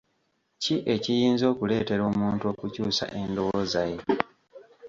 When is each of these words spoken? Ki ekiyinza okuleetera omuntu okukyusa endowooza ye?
Ki 0.61 0.75
ekiyinza 0.93 1.45
okuleetera 1.53 2.03
omuntu 2.11 2.43
okukyusa 2.51 3.05
endowooza 3.19 3.81
ye? 3.91 3.99